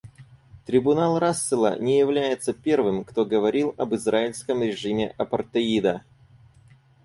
Трибунал 0.65 1.19
Рассела 1.19 1.77
не 1.79 1.99
является 1.99 2.53
первым, 2.53 3.03
кто 3.03 3.23
говорил 3.23 3.75
об 3.77 3.93
израильском 3.93 4.63
режиме 4.63 5.11
апартеида. 5.15 6.01